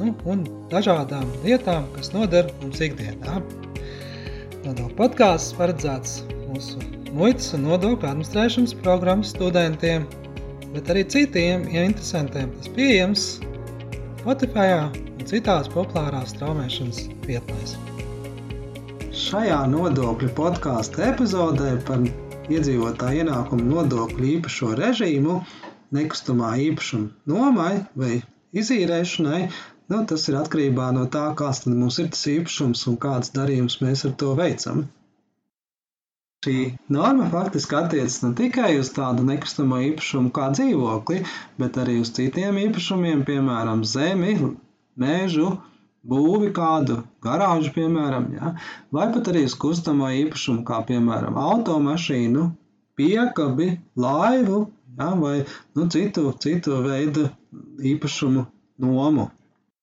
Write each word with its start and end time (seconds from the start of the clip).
nu, 0.00 0.14
un 0.30 0.44
dažādām 0.72 1.28
lietām, 1.44 1.86
kas 1.94 2.12
noder 2.14 2.50
mums 2.62 2.82
ikdienā. 2.84 3.40
Nodokļu 4.64 4.96
podkāsts 4.98 5.54
paredzēts 5.58 6.22
mūsu 6.48 6.80
muitas 7.14 7.52
un 7.56 7.66
nodokļu 7.68 8.08
administrēšanas 8.10 8.76
programmas 8.82 9.34
studentiem, 9.34 10.06
bet 10.74 10.90
arī 10.90 11.04
citiem 11.14 11.68
ja 11.72 11.84
interesantiem. 11.86 12.50
Tas 12.58 12.72
pieejams 12.76 13.26
Spotify 14.24 14.70
un 14.80 15.26
citās 15.28 15.68
populārās 15.72 16.32
straumēšanas 16.34 17.04
vietnēs. 17.28 17.76
Šajā 19.14 19.60
nodokļu 19.70 20.32
podkāstu 20.34 21.04
epizodē 21.06 21.76
par 21.86 22.02
iedzīvotāju 22.50 23.22
ienākumu 23.22 23.68
nodokļu 23.68 24.30
īpašo 24.38 24.72
režīmu 24.80 25.38
nekustamā 25.94 26.54
īpašuma 26.64 27.30
nomai 27.30 27.74
vai 28.00 28.16
izīrēšanai 28.58 29.44
Nu, 29.92 30.00
tas 30.10 30.22
ir 30.30 30.36
atkarībā 30.40 30.90
no 30.96 31.04
tā, 31.14 31.24
kāds 31.38 31.66
mums 31.68 31.98
ir 32.00 32.06
tas 32.12 32.26
īpašums 32.32 32.84
un 32.90 33.00
kādas 33.00 33.32
darījumus 33.34 33.80
mēs 33.84 34.04
ar 34.08 34.14
to 34.22 34.30
veicam. 34.38 34.86
Šī 36.44 36.54
norma 36.92 37.26
faktiski 37.32 37.76
attiecas 37.78 38.16
ne 38.22 38.30
tikai 38.38 38.70
uz 38.80 38.90
tādu 38.96 39.24
nekustamo 39.28 39.78
īpašumu 39.90 40.32
kā 40.38 40.50
dzīvokli, 40.56 41.20
bet 41.60 41.78
arī 41.84 41.98
uz 42.04 42.10
citiem 42.16 42.58
īpašumiem, 42.62 43.22
piemēram, 43.28 43.84
zemi, 43.92 44.34
mēžu, 45.04 45.52
būvi 46.12 46.50
kādu, 46.56 46.98
garāžu, 47.24 47.72
piemēram, 47.76 48.26
ja? 48.36 48.52
vai 48.92 49.06
pat 49.14 49.30
arī 49.32 49.46
uz 49.48 49.56
kustamo 49.60 50.10
īpašumu, 50.24 50.64
kā 50.68 50.82
piemēram 50.90 51.40
automašīnu, 51.40 52.50
piekabi, 53.00 53.70
laivu 54.06 54.66
ja? 54.98 55.14
vai 55.24 55.38
nu, 55.44 55.88
citu, 55.96 56.28
citu 56.44 56.82
veidu 56.84 57.30
īpašumu 57.94 58.44
nomu. 58.84 59.30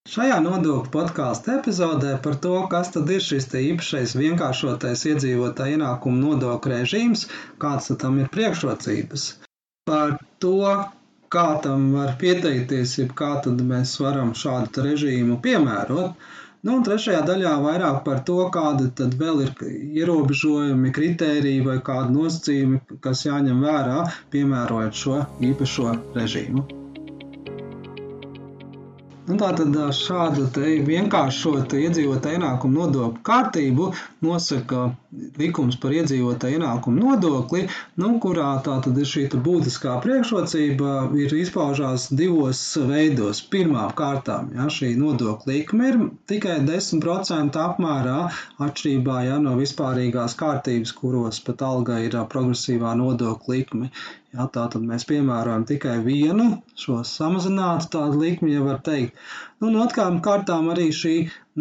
Šajā 0.09 0.37
nodokļu 0.41 0.89
podkāstu 0.93 1.51
epizodē 1.55 2.15
par 2.23 2.37
to, 2.43 2.53
kas 2.69 2.87
tad 2.93 3.09
ir 3.15 3.21
šis 3.21 3.45
īpašais 3.59 4.15
vienkāršotais 4.17 5.03
iedzīvotāja 5.11 5.77
ienākuma 5.77 6.17
nodokļu 6.23 6.71
režīms, 6.71 7.27
kāds 7.61 7.91
tam 8.01 8.17
ir 8.23 8.31
priekšrocības. 8.33 9.27
Par 9.91 10.15
to, 10.41 10.55
kā 11.35 11.45
tam 11.67 11.85
var 11.99 12.15
pieteikties, 12.23 12.95
jeb 13.03 13.13
kā 13.21 13.29
tad 13.45 13.61
mēs 13.73 13.93
varam 14.01 14.33
šādu 14.41 14.87
režīmu 14.89 15.37
piemērot. 15.45 16.27
Nu, 16.65 16.75
un 16.79 16.83
trešajā 16.89 17.21
daļā 17.29 17.53
vairāk 17.61 18.01
par 18.09 18.25
to, 18.25 18.41
kāda 18.57 18.89
tad 18.97 19.13
vēl 19.21 19.45
ir 19.45 19.55
ierobežojumi, 20.01 20.97
kritēriji 20.97 21.63
vai 21.69 21.77
kādi 21.91 22.17
nosacījumi, 22.17 22.83
kas 23.05 23.25
jāņem 23.29 23.65
vērā, 23.69 24.03
piemērojot 24.33 25.01
šo 25.05 25.23
īpašo 25.51 25.97
režīmu. 26.17 26.80
Un 29.31 29.37
nu, 29.37 29.43
tātad 29.47 29.75
šādu 29.95 30.45
vienkāršotu 30.87 31.77
iedzīvotāju 31.85 32.35
ienākumu 32.35 32.81
nodokļu 32.81 33.21
kārtību 33.29 33.85
nosaka 34.27 34.81
likums 35.39 35.75
par 35.83 35.93
iedzīvotāju 35.95 36.57
ienākumu 36.57 37.01
nodokli, 37.03 37.65
nu, 38.01 38.11
kurā 38.23 38.51
tātad 38.65 38.97
ir 39.01 39.09
šī 39.11 39.25
būtiskā 39.47 39.97
priekšrocība, 40.05 40.93
ir 41.23 41.35
izpaužās 41.35 42.07
divos 42.21 42.61
veidos. 42.91 43.41
Pirmā 43.51 43.89
kārtā 43.97 44.37
ja, 44.55 44.69
šī 44.77 44.93
nodokļa 45.01 45.51
likme 45.51 45.91
ir 45.91 45.99
tikai 46.31 46.57
10% 46.69 47.59
apmērā 47.65 48.17
atšķirībā 48.67 49.19
ja, 49.27 49.37
no 49.43 49.57
vispārīgās 49.59 50.37
kārtības, 50.39 50.95
kuros 51.01 51.43
pat 51.49 51.65
alga 51.67 51.99
ir 52.07 52.17
progresīvā 52.31 52.95
nodokļa 53.03 53.55
likme. 53.57 53.91
Ja, 54.31 54.45
tā 54.47 54.69
tad 54.71 54.83
mēs 54.87 55.03
piemērojam 55.09 55.65
tikai 55.67 55.97
vienu 56.05 56.45
šo 56.79 57.01
samazinātu 57.07 57.89
tādu 57.97 58.21
likmi, 58.21 58.53
ja 58.55 58.61
var 58.63 58.79
teikt. 58.85 59.17
Nu, 59.61 59.67
un 59.69 59.75
otrām 59.77 60.15
kārtām 60.25 60.69
arī 60.73 60.87
šī 60.99 61.11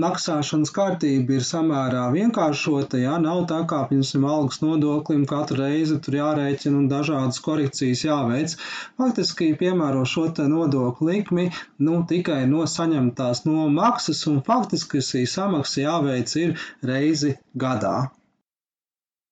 maksāšanas 0.03 0.71
kārtība 0.77 1.35
ir 1.37 1.43
samērā 1.49 2.05
vienkāršota. 2.15 3.01
Ja, 3.03 3.19
nav 3.25 3.41
tā 3.51 3.59
kā, 3.73 3.81
piemēram, 3.91 4.25
algas 4.35 4.63
nodoklim 4.63 5.27
katru 5.33 5.59
reizi 5.59 5.99
tur 6.07 6.17
jārēķina 6.17 6.79
un 6.79 6.87
dažādas 6.93 7.43
korekcijas 7.45 8.05
jāveic. 8.07 8.55
Faktiski 9.03 9.51
piemēro 9.65 10.07
šo 10.15 10.25
te 10.39 10.47
nodokļu 10.55 11.11
likmi 11.11 11.45
nu, 11.89 11.99
tikai 12.15 12.39
no 12.55 12.65
saņemtās 12.77 13.45
no 13.51 13.69
maksas, 13.75 14.25
un 14.33 14.41
faktiski 14.49 15.05
šī 15.11 15.27
samaksa 15.35 15.85
jāveic 15.85 16.35
ir 16.47 16.57
reizi 16.93 17.37
gadā. 17.67 17.99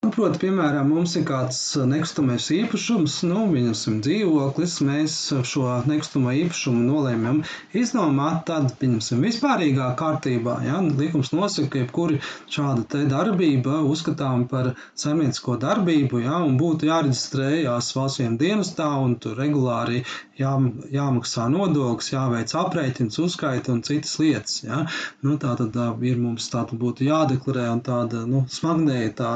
Nu, 0.09 0.13
proti, 0.17 0.39
piemēram, 0.41 0.87
mums 0.89 1.13
ir 1.21 1.25
kāds 1.29 1.57
nekustamais 1.85 2.47
īpašums, 2.55 3.19
nu, 3.29 3.43
viņam 3.53 3.99
dzīvoklis, 4.07 4.77
mēs 4.89 5.17
šo 5.51 5.67
nekustamo 5.85 6.33
īpašumu 6.33 6.81
nolēmjam 6.87 7.43
iznomāt, 7.77 8.39
tad, 8.49 8.71
pieņemsim, 8.81 9.21
vispārīgā 9.27 9.91
kārtībā, 10.01 10.55
ja, 10.65 10.79
likums 11.03 11.35
nosaka, 11.37 11.69
ka 11.75 11.83
jebkuri 11.83 12.23
šāda 12.49 12.87
te 12.95 13.03
darbība 13.11 13.83
uzskatām 13.85 14.47
par 14.49 14.71
saimniecisko 14.97 15.59
darbību, 15.67 16.23
ja, 16.25 16.41
un 16.41 16.57
būtu 16.57 16.89
jāreģistrējās 16.89 17.93
valsts 17.99 18.25
vien 18.25 18.41
dienestā, 18.41 18.89
un 19.05 19.19
tur 19.21 19.37
regulāri 19.37 20.07
jā, 20.41 20.55
jāmaksā 20.95 21.51
nodoklis, 21.53 22.15
jāveic 22.15 22.57
aprēķins, 22.63 23.21
uzskaita 23.27 23.77
un 23.77 23.85
citas 23.85 24.17
lietas, 24.23 24.63
ja. 24.65 24.85
Nu, 25.21 25.37
tā 25.43 25.53
tad 25.61 25.77
ir 26.09 26.17
mums 26.23 26.49
tāda 26.53 26.81
būtu 26.81 27.09
jādeklarē 27.11 27.69
un 27.75 27.85
tāda, 27.85 28.25
nu, 28.31 28.47
smagnēja 28.57 29.15
tā 29.21 29.33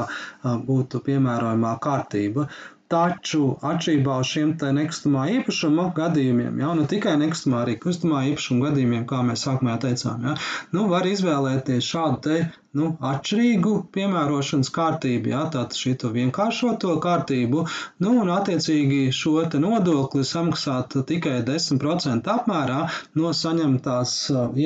būtu 0.69 1.01
piemērojamā 1.07 1.73
kārtība. 1.85 2.47
Taču 2.93 3.45
atšķirībā 3.65 4.15
no 4.19 4.25
šiem 4.29 4.49
nekustamā 4.77 5.21
īpašuma 5.35 5.83
gadījumiem, 5.99 6.59
jau 6.61 6.73
ne 6.77 6.83
tikai 6.89 7.13
nekustamā, 7.21 7.61
arī 7.63 7.73
kustamā 7.85 8.19
īpašuma 8.31 8.67
gadījumiem, 8.67 9.05
kā 9.09 9.21
mēs 9.29 9.45
sākumā 9.47 9.79
teicām, 9.81 10.27
ja, 10.27 10.33
nu, 10.75 10.83
var 10.91 11.07
izvēlēties 11.09 11.87
šādu 11.89 12.19
te, 12.27 12.35
nu, 12.77 12.91
atšķirīgu 13.11 13.71
piemērošanas 13.97 14.69
kārtību, 14.75 15.31
ja, 15.33 15.41
tātad 15.55 15.79
šito 15.79 16.11
vienkāršoto 16.13 16.93
kārtību, 17.05 17.63
nu, 18.05 18.13
un 18.21 18.29
attiecīgi 18.35 19.01
šo 19.21 19.47
nodokli 19.63 20.21
samaksāt 20.33 20.93
tikai 21.09 21.39
10% 21.49 22.29
apmērā 22.35 22.83
no 23.17 23.33
saņemtās 23.39 24.17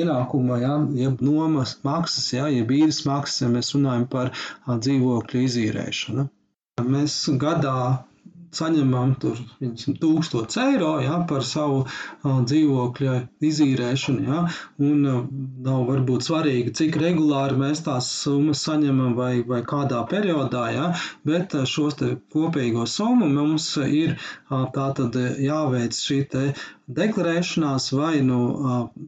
ienākuma, 0.02 0.60
ja, 0.66 0.74
jeb 1.04 1.24
nomas 1.24 1.78
maksas, 1.88 2.28
ja, 2.36 2.52
jeb 2.52 2.76
īres 2.82 3.00
maksas, 3.08 3.46
ja 3.46 3.48
mēs 3.56 3.72
runājam 3.78 4.04
par 4.12 4.34
dzīvokļu 4.68 5.46
izīrēšanu. 5.48 6.28
Mēs 6.92 7.22
gadā 7.40 7.78
saņemam 8.56 9.14
tur, 9.22 9.38
piemēram, 9.60 9.96
1000 10.02 10.56
eiro 10.64 10.92
ja, 11.04 11.18
par 11.30 11.44
savu 11.46 11.82
uh, 11.84 12.38
dzīvokļa 12.48 13.14
izīrēšanu. 13.50 14.24
Ja, 14.28 14.42
un 14.90 15.04
uh, 15.10 15.18
nav 15.68 15.84
varbūt 15.90 16.26
svarīgi, 16.28 16.74
cik 16.80 16.98
regulāri 17.02 17.58
mēs 17.60 17.84
tās 17.86 18.10
summas 18.22 18.64
saņemam 18.68 19.14
vai, 19.18 19.32
vai 19.52 19.60
kādā 19.68 20.00
periodā, 20.10 20.64
ja, 20.74 20.88
bet 21.28 21.56
uh, 21.58 21.66
šos 21.68 21.98
kopīgo 22.34 22.86
summu 22.88 23.28
mums 23.32 23.70
ir 23.84 24.16
uh, 24.16 24.64
tātad 24.74 25.16
jāveic 25.42 25.96
šī 25.98 26.22
deklarēšanās 26.88 27.90
vai 27.92 28.20
nu 28.24 28.40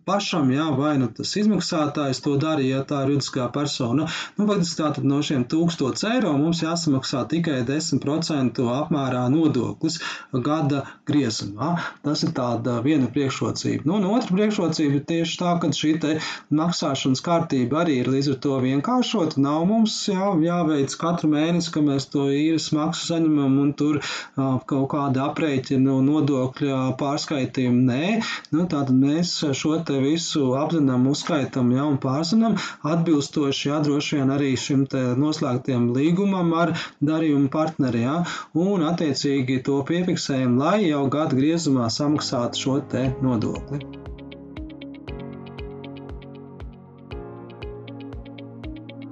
pašam, 0.09 0.51
jā, 0.53 0.69
vai 0.77 0.97
nu 1.01 1.09
tas 1.15 1.33
izmaksātājs 1.41 2.21
to 2.25 2.37
darīja, 2.41 2.81
ja 2.81 2.87
tā 2.87 3.05
ir 3.07 3.15
juridiskā 3.15 3.49
persona. 3.53 4.07
Nu, 4.37 4.47
faktiski 4.49 4.81
tātad 4.81 5.07
no 5.09 5.21
šiem 5.25 5.45
1000 5.51 6.05
eiro 6.11 6.33
mums 6.39 6.63
jāsamaksā 6.65 7.25
tikai 7.31 7.61
10% 7.69 8.61
apmērā 8.75 9.27
nodoklis 9.33 10.01
gada 10.33 10.85
griezumā. 11.09 11.77
Tas 12.05 12.25
ir 12.25 12.35
tāda 12.37 12.81
viena 12.85 13.11
priekšrocība. 13.13 13.85
Nu, 13.89 13.99
un 13.99 14.09
otra 14.15 14.37
priekšrocība 14.37 15.01
ir 15.01 15.07
tieši 15.09 15.41
tā, 15.41 15.55
ka 15.63 15.73
šī 15.81 15.93
te 16.03 16.17
maksāšanas 16.55 17.25
kārtība 17.25 17.83
arī 17.85 18.01
ir 18.03 18.11
līdz 18.13 18.35
ar 18.35 18.41
to 18.45 18.59
vienkāršota. 18.65 19.41
Nav 19.41 19.67
mums 19.71 19.97
jā, 20.09 20.31
jāveic 20.45 20.97
katru 21.01 21.33
mēnesi, 21.35 21.73
ka 21.75 21.85
mēs 21.85 22.09
to 22.13 22.29
īres 22.35 22.71
maksu 22.77 23.13
saņemam 23.13 23.59
un 23.65 23.73
tur 23.79 24.01
uh, 24.01 24.59
kaut 24.71 24.89
kāda 24.95 25.29
aprēķina 25.31 25.99
nodokļa 26.07 26.81
pārskaitījuma 27.01 27.70
gadījumā 27.71 27.87
nē. 27.87 28.21
Nu, 28.53 28.67
tātad 28.67 28.95
mēs 28.95 29.33
šo 29.55 29.79
te 29.85 29.99
visu 30.03 30.55
apzinām, 30.59 31.07
uzskaitam 31.11 31.71
ja, 31.73 31.85
un 31.85 31.99
pārzinām 31.99 32.57
atbilstoši 32.83 33.69
ja, 33.69 33.81
droši 33.81 34.17
vien 34.19 34.31
arī 34.31 34.57
šim 34.57 34.87
noslēgtiem 35.19 35.93
līgumam 35.95 36.53
ar 36.55 36.75
darījumu 37.01 37.51
partneri. 37.51 38.03
Ja, 38.03 38.25
un 38.55 38.83
attiecīgi 38.83 39.63
to 39.65 39.83
piefiksējam, 39.85 40.59
lai 40.59 40.89
jau 40.89 41.07
gada 41.09 41.37
griezumā 41.37 41.89
samaksātu 41.91 42.59
šo 42.59 42.81
te 42.91 43.11
nodokli. 43.23 43.85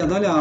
daļā 0.09 0.35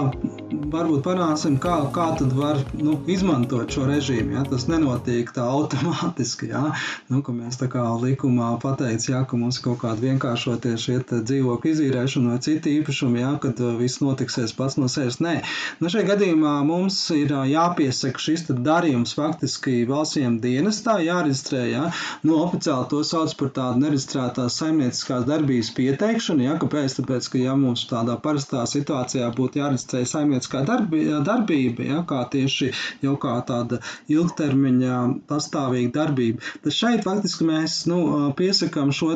varbūt 0.71 1.03
panāksim, 1.05 1.57
kā, 1.61 1.75
kā 1.95 2.07
tad 2.19 2.33
var 2.35 2.59
nu, 2.75 2.97
izmantot 3.09 3.71
šo 3.73 3.85
režīmu. 3.87 4.35
Ja? 4.37 4.43
Tas 4.47 4.67
nenotiek 4.69 5.29
tā 5.35 5.45
automātiski, 5.47 6.51
ja? 6.51 6.73
nu, 7.11 7.21
ka 7.25 7.35
mēs 7.35 7.59
tā 7.61 7.69
kā 7.71 7.83
likumā 8.01 8.53
pateicām, 8.63 9.13
ja, 9.13 9.21
ka 9.29 9.39
mums 9.39 9.59
kaut 9.63 9.79
kāda 9.83 10.03
vienkāršotie 10.03 10.75
šie 10.81 10.99
dzīvokļu 11.07 11.71
izīrēšana 11.71 12.33
vai 12.33 12.41
citi 12.43 12.73
īpašumi, 12.79 13.21
ja, 13.21 13.33
kad 13.41 13.59
uh, 13.63 13.75
viss 13.79 14.01
notiksies 14.03 14.55
pats 14.57 14.77
no 14.81 14.89
sevis. 14.91 15.19
Nē, 15.23 15.35
nu, 15.79 15.91
šajā 15.91 16.07
gadījumā 16.11 16.55
mums 16.67 16.97
ir 17.15 17.31
uh, 17.35 17.45
jāpiesaka 17.47 18.21
šis 18.21 18.47
darījums 18.49 19.15
faktiski 19.17 19.85
valstsiem 19.89 20.39
dienestā, 20.43 20.97
jāreģistrē. 21.05 21.63
Ja? 21.71 21.87
Nu, 22.27 22.39
oficiāli 22.43 22.89
to 22.91 23.03
sauc 23.07 23.35
par 23.39 23.53
tādu 23.55 23.85
nereģistrētās 23.85 24.59
saimnieciskās 24.61 25.27
darbības 25.29 25.71
pieteikšanu. 25.77 26.47
Ja? 26.49 26.57
Kāpēc? 26.61 26.99
Tāpēc, 26.99 27.31
ka 27.31 27.41
ja 27.41 27.55
mums 27.59 27.85
tādā 27.89 28.17
parastā 28.21 28.63
situācijā 28.69 29.29
būtu 29.37 29.61
jāreģistrē 29.61 30.03
saimnieciskā 30.09 30.56
darbība, 30.67 31.21
darbība 31.25 31.85
ja? 31.85 32.01
kā 32.07 32.23
tieši 32.31 32.71
jau 33.03 33.15
kā 33.21 33.35
tāda 33.47 33.79
ilgtermiņa 34.11 34.99
pastāvīga 35.29 35.93
darbība, 35.99 36.43
tad 36.63 36.75
šeit 36.75 37.05
faktiski 37.07 37.47
mēs 37.47 37.79
nu, 37.89 37.99
piesakām 38.37 38.93
šo 38.95 39.15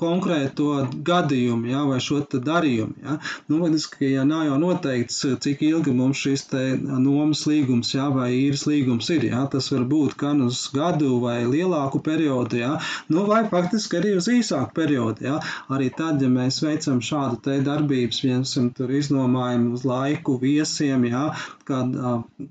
konkrēto 0.00 0.86
gadījumu 1.06 1.72
ja? 1.72 1.84
vai 1.88 1.98
šo 2.02 2.20
darījumu. 2.32 2.94
Ja? 3.02 3.18
Nu, 3.50 3.60
faktiski, 3.62 4.12
ja 4.12 4.24
nav 4.28 4.46
jau 4.46 4.58
noteikts, 4.62 5.22
cik 5.42 5.64
ilgi 5.66 5.94
mums 5.96 6.20
šis 6.22 6.46
nomas 6.82 7.44
līgums 7.50 7.92
ja? 7.94 8.08
vai 8.14 8.30
īres 8.36 8.66
līgums 8.68 9.10
ir, 9.14 9.28
ja? 9.32 9.44
tas 9.52 9.70
var 9.74 9.86
būt 9.90 10.16
gan 10.20 10.42
uz 10.46 10.64
gadu 10.74 11.18
vai 11.22 11.42
lielāku 11.48 12.02
periodu, 12.04 12.60
ja? 12.62 12.76
nu, 13.12 13.26
vai 13.28 13.42
faktiski 13.50 13.98
arī 14.00 14.16
uz 14.20 14.28
īsāku 14.32 14.74
periodu. 14.76 15.26
Ja? 15.26 15.38
Arī 15.72 15.90
tad, 15.96 16.22
ja 16.22 16.30
mēs 16.32 16.62
veicam 16.64 17.00
šādu 17.04 17.40
te 17.44 17.58
darbības, 17.64 18.22
piemēram, 18.22 18.70
tur 18.76 18.92
iznomājumu 18.96 19.76
uz 19.76 19.86
laiku 19.88 20.38
viesiem, 20.72 21.04
ja? 21.10 21.32
kā, 21.66 21.82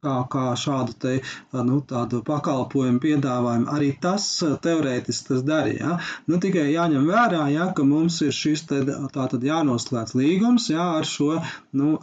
kā, 0.01 0.15
kā 0.31 0.43
šādu 0.55 0.95
te, 0.99 1.13
nu, 1.67 1.81
tādu 1.87 2.21
pakalpojumu 2.25 3.01
piedāvājumu, 3.03 3.67
arī 3.73 3.91
tas 4.01 4.25
teorētiski 4.63 5.31
tas 5.31 5.43
darīja. 5.47 5.79
Ja? 5.81 5.97
Nu, 6.29 6.39
tikai 6.41 6.69
jāņem 6.71 7.07
vērā, 7.09 7.43
ja, 7.51 7.69
ka 7.75 7.83
mums 7.87 8.21
ir 8.25 8.33
šis 8.35 8.65
te, 8.69 8.81
tātad 9.13 9.43
jānoslēdz 9.43 10.15
līgums 10.17 10.69
ja, 10.71 10.91
ar 10.99 11.07
šo 11.07 11.41
nu, 11.77 11.97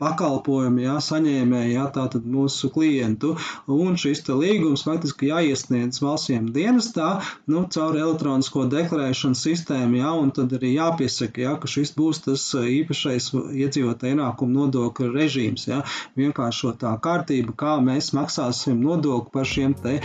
pakalpojumu 0.00 0.86
ja, 0.86 0.96
saņēmēju, 1.04 1.74
ja, 1.74 1.86
tātad 1.94 2.26
mūsu 2.26 2.70
klientu, 2.74 3.34
un 3.72 3.98
šis 4.00 4.24
te 4.26 4.36
līgums 4.36 4.86
faktiski 4.86 5.30
jāiesniedz 5.30 6.00
valstsiem 6.02 6.50
dienestā, 6.56 7.18
nu, 7.52 7.66
caur 7.72 7.98
elektronisko 8.00 8.66
deklarēšanas 8.72 9.44
sistēmu, 9.46 10.00
ja, 10.00 10.14
un 10.16 10.32
tad 10.36 10.56
arī 10.56 10.74
jāpiesaka, 10.76 11.44
ja, 11.46 11.54
ka 11.60 11.70
šis 11.70 11.94
būs 11.96 12.24
tas 12.26 12.48
īpašais 12.56 13.30
iedzīvotāju 13.36 14.16
ienākumu 14.16 14.56
nodokļu 14.56 15.12
režīms. 15.14 15.55
Ja, 15.64 15.80
vienkāršotā 16.18 16.92
kārtība, 17.02 17.54
kā 17.56 17.76
mēs 17.80 18.12
maksāsim 18.16 18.82
nodokli 18.84 19.32
par 19.32 19.48
šiem 19.48 19.74
te 19.80 19.96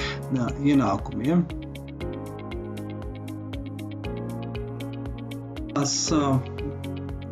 ienākumiem. 0.63 1.43
Tas 5.75 5.93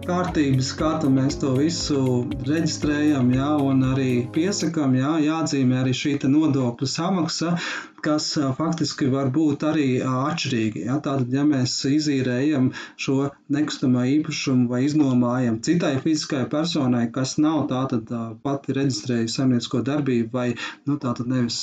kārtības, 0.05 0.69
kā 0.79 0.89
mēs 1.13 1.37
to 1.41 1.53
visu 1.57 2.01
reģistrējam, 2.47 3.31
jā, 3.35 3.49
un 3.69 3.83
arī 3.91 4.09
piesakām, 4.35 4.95
jā, 4.99 5.13
jāatzīmē 5.27 5.81
arī 5.83 5.93
šī 6.01 6.17
nodokļu 6.35 6.89
samaksa 6.97 7.55
kas 8.01 8.27
faktiski 8.57 9.09
var 9.11 9.29
būt 9.35 9.63
arī 9.69 9.87
atšķirīgi. 10.09 10.83
Ja? 10.87 10.97
Tātad, 11.03 11.33
ja 11.35 11.43
mēs 11.47 11.73
izīrējam 11.89 12.71
šo 13.05 13.29
nekustamā 13.55 14.05
īpašumu 14.15 14.69
vai 14.71 14.83
iznomājam 14.87 15.59
citai 15.65 15.95
fiziskai 16.03 16.45
personai, 16.53 17.05
kas 17.15 17.37
nav 17.41 17.65
tātad 17.71 18.13
pati 18.45 18.77
reģistrējusi 18.79 19.35
saimniecisko 19.39 19.83
darbību 19.91 20.31
vai 20.39 20.47
nu, 20.87 20.97
tātad 21.03 21.29
nevis 21.31 21.59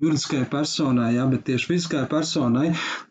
juridiskai 0.00 0.44
personai, 0.50 1.14
ja, 1.14 1.24
bet 1.26 1.46
tieši 1.48 1.70
fiziskai 1.70 2.02
personai, 2.10 2.66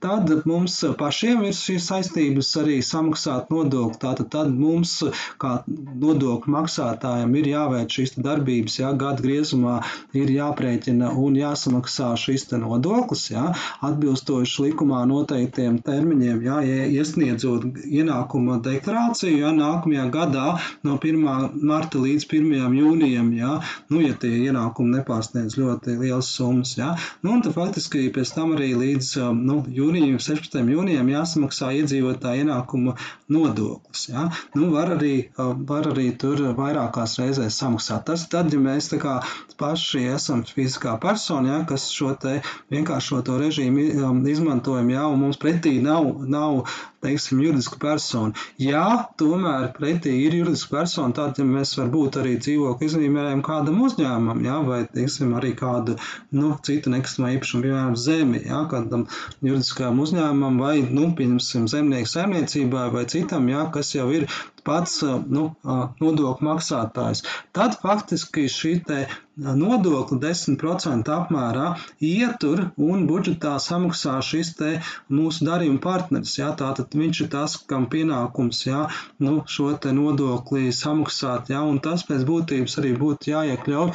tad 0.06 0.30
mums 0.46 0.76
pašiem 1.00 1.42
ir 1.48 1.56
šīs 1.58 1.88
saistības 1.90 2.52
arī 2.62 2.76
samaksāt 2.86 3.50
nodokli. 3.50 3.98
Tātad 4.04 4.30
tad 4.36 4.52
mums, 4.54 4.94
kā 5.42 5.56
nodokļu 5.66 6.54
maksātājiem, 6.56 7.34
ir 7.40 7.50
jāveic 7.50 7.96
šīs 7.98 8.14
darbības, 8.28 8.78
ja 8.84 8.92
gada 9.02 9.26
griezumā 9.26 9.80
ir 10.14 10.30
jāprēķina 10.36 11.10
un 11.18 11.40
jāsamaksā 11.40 12.12
šis 12.22 12.46
nodoklis, 12.62 13.32
ja, 13.34 13.48
atbilstoši 13.90 14.68
likumā 14.68 15.02
noteiktiem 15.10 15.82
termiņiem, 15.90 16.46
ja, 16.46 16.60
iesniedzot 17.00 17.66
ienākuma 17.82 18.60
deklarāciju, 18.62 19.42
ja 19.42 19.56
nākamajā 19.58 20.06
gadā 20.14 20.46
no 20.86 21.00
1. 21.02 21.58
marta 21.66 22.06
līdz 22.06 22.30
1. 22.30 22.78
jūnijam, 22.78 23.34
ja, 23.34 23.58
nu, 23.90 24.06
ja 24.06 24.14
tie 24.22 24.36
ienākumi 24.46 25.00
nepārsniedz 25.00 25.58
ļoti 25.58 25.98
lielas 26.06 26.30
summas. 26.38 26.65
Ja? 26.80 26.94
Nu, 27.24 27.36
un 27.36 27.44
tad 27.46 27.56
faktiski 27.56 28.08
pēc 28.16 28.34
tam 28.36 28.56
arī 28.56 28.72
līdz 28.80 29.12
um, 29.24 29.42
nu, 29.50 29.58
jūnijam, 29.80 30.18
16. 30.22 30.58
jūnijam 30.76 31.12
jāsamaksā 31.12 31.72
iedzīvotāja 31.82 32.46
ienākuma 32.46 32.96
nodoklis. 33.32 34.08
Ja? 34.12 34.28
Nu, 34.58 34.72
var, 34.74 34.96
arī, 34.98 35.14
um, 35.42 35.66
var 35.70 35.92
arī 35.92 36.10
tur 36.22 36.42
vairākās 36.58 37.18
reizēs 37.22 37.60
samaksāt. 37.62 38.06
Tas 38.10 38.26
tad, 38.32 38.54
ja 38.54 38.62
mēs 38.62 38.92
kā, 39.02 39.20
paši 39.60 40.06
esam 40.16 40.44
fiziskā 40.48 40.98
persona, 41.02 41.54
ja, 41.54 41.62
kas 41.70 41.88
šo 41.94 42.14
vienkāršoto 42.72 43.38
režīmu 43.42 43.88
um, 44.06 44.22
izmantojam, 44.30 44.90
ja, 44.94 45.06
un 45.12 45.22
mums 45.26 45.40
pretī 45.42 45.78
nav, 45.84 46.08
nav 46.32 46.64
teiksim, 47.06 47.42
juridisku 47.46 47.80
personu. 47.82 48.36
Ja 48.62 48.86
tomēr 49.22 49.70
pretī 49.78 50.16
ir 50.26 50.36
juridiska 50.40 50.80
persona, 50.80 51.16
tad 51.18 51.40
ja 51.42 51.46
mēs 51.48 51.76
varbūt 51.80 52.20
arī 52.22 52.36
dzīvokli 52.42 52.90
izzīmējam 52.90 53.44
kādam 53.46 53.82
uzņēmumam, 53.88 54.44
ja, 54.46 54.60
vai 54.66 54.82
teiksim, 54.92 55.36
arī 55.40 55.54
kādu 55.60 55.98
nu, 56.36 56.56
citu 56.66 56.94
nekustamā 56.94 57.36
īpašumu, 57.38 57.66
piemēram, 57.68 57.96
zemi, 58.08 58.44
ja, 58.48 58.64
kādam 58.72 59.08
juridiskajam 59.46 60.02
uzņēmumam 60.06 60.60
vai, 60.66 60.76
nu, 60.98 61.12
pieņemsim, 61.18 61.70
zemnieku 61.72 62.12
saimniecībai 62.12 62.90
vai 62.96 63.06
citam, 63.12 63.50
ja, 63.52 63.68
kas 63.74 63.96
jau 63.96 64.10
ir 64.16 64.28
pats 64.66 65.00
nu, 65.06 65.50
nodokļu 66.02 66.50
maksātājs. 66.50 67.24
Tad 67.56 67.80
faktiski 67.84 68.50
šī 68.52 68.80
nodokli 69.36 70.18
10% 70.20 71.12
apmērā 71.12 71.74
ietur 72.00 72.62
un 72.80 73.04
budžetā 73.10 73.58
samaksā 73.60 74.16
šis 74.24 74.54
te 74.60 74.70
mūsu 75.12 75.48
darījuma 75.48 75.82
partneris. 75.84 76.38
Jā, 76.40 76.54
tātad 76.56 76.96
viņš 76.96 77.22
ir 77.26 77.30
tas, 77.34 77.58
kam 77.68 77.88
pienākums 77.92 78.64
jā, 78.66 78.86
nu, 79.20 79.42
šo 79.48 79.74
te 79.82 79.92
nodokli 79.96 80.72
samaksāt, 80.76 81.52
jā, 81.52 81.62
un 81.68 81.82
tas 81.84 82.06
pēc 82.08 82.24
būtības 82.28 82.78
arī 82.80 82.94
būtu 83.00 83.34
jāiekļauj 83.34 83.92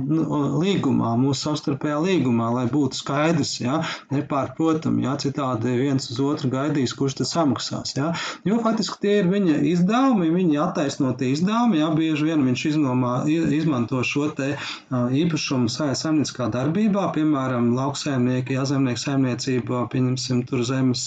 nu, 0.00 0.40
līgumā, 0.62 1.12
mūsu 1.20 1.50
savstarpējā 1.50 2.00
līgumā, 2.06 2.48
lai 2.56 2.66
būtu 2.72 3.02
skaidrs, 3.02 3.58
jā, 3.60 3.82
nepārprotam, 4.14 4.96
jā, 5.04 5.16
citādi 5.26 5.76
viens 5.76 6.08
uz 6.08 6.22
otru 6.24 6.52
gaidīs, 6.56 6.96
kurš 6.96 7.20
tad 7.20 7.30
samaksās, 7.30 7.94
jā, 7.98 8.14
jo 8.48 8.60
faktiski 8.64 9.00
tie 9.04 9.18
ir 9.20 9.30
viņa 9.30 9.60
izdevumi 9.74 9.99
izdevumi, 10.00 10.30
viņi 10.32 10.56
attaisnotie 10.60 11.30
izdevumi, 11.34 11.80
jā, 11.80 11.88
bieži 11.92 12.24
vien 12.24 12.44
viņš 12.44 12.62
iznomā, 12.72 13.12
izmanto 13.28 14.00
šo 14.06 14.30
te 14.32 14.56
īpašumu 14.90 15.68
saimnieciskā 15.68 16.48
darbībā, 16.52 17.10
piemēram, 17.14 17.74
lauksēmnieki, 17.76 18.56
jā, 18.56 18.64
zemnieku 18.70 19.02
saimniecībā, 19.02 19.82
pieņemsim 19.92 20.44
tur 20.48 20.64
zemes 20.64 21.04